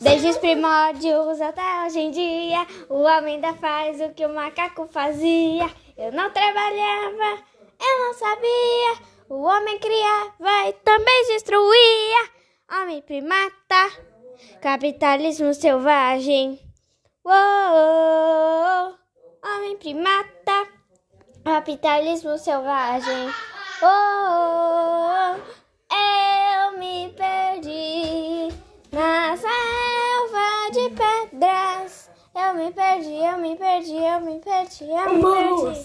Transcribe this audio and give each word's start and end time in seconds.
Desde 0.00 0.28
os 0.28 0.36
primórdios 0.38 1.40
até 1.40 1.62
hoje 1.84 2.00
em 2.00 2.10
dia, 2.10 2.66
o 2.88 3.02
homem 3.02 3.36
ainda 3.36 3.54
faz 3.54 4.00
o 4.00 4.10
que 4.10 4.26
o 4.26 4.34
macaco 4.34 4.86
fazia. 4.88 5.70
Eu 5.96 6.12
não 6.12 6.30
trabalhava, 6.30 7.42
eu 7.80 7.98
não 8.00 8.14
sabia. 8.14 9.14
O 9.28 9.42
homem 9.42 9.78
criava 9.78 10.68
e 10.68 10.72
também 10.84 11.26
destruía. 11.28 12.28
Homem 12.70 13.00
primata, 13.02 13.90
capitalismo 14.60 15.54
selvagem. 15.54 16.58
Uou, 17.24 18.94
homem 19.42 19.76
primata, 19.78 20.68
capitalismo 21.44 22.36
selvagem. 22.36 23.32
Oh, 23.82 25.36
eu 25.94 26.78
me 26.78 27.14
perdi 27.16 28.48
na. 28.92 29.34
Eu 32.34 32.54
me 32.54 32.72
perdi, 32.72 33.14
eu 33.14 33.38
me 33.38 33.56
perdi, 33.56 33.94
eu 33.94 34.20
me 34.20 34.40
perdi, 34.40 34.84
eu 34.84 35.14
me 35.14 35.22
perdi. 35.22 35.82